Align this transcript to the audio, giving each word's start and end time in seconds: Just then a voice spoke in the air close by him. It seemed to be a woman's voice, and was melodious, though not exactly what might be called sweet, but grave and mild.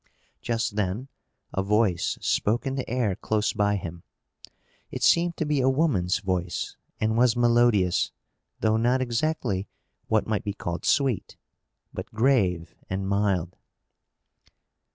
Just 0.41 0.77
then 0.77 1.09
a 1.53 1.61
voice 1.61 2.17
spoke 2.21 2.65
in 2.65 2.73
the 2.73 2.89
air 2.89 3.15
close 3.15 3.53
by 3.53 3.75
him. 3.75 4.01
It 4.89 5.03
seemed 5.03 5.37
to 5.37 5.45
be 5.45 5.61
a 5.61 5.69
woman's 5.69 6.17
voice, 6.17 6.75
and 6.99 7.15
was 7.15 7.37
melodious, 7.37 8.11
though 8.61 8.77
not 8.77 8.99
exactly 9.03 9.67
what 10.07 10.25
might 10.25 10.43
be 10.43 10.53
called 10.55 10.85
sweet, 10.85 11.37
but 11.93 12.11
grave 12.15 12.73
and 12.89 13.07
mild. 13.07 13.55